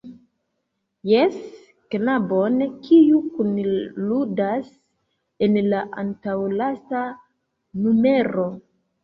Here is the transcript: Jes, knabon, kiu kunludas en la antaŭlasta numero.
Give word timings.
Jes, 1.09 1.35
knabon, 2.05 2.55
kiu 2.87 3.19
kunludas 3.35 4.73
en 5.49 5.61
la 5.75 5.83
antaŭlasta 6.05 7.05
numero. 7.85 8.49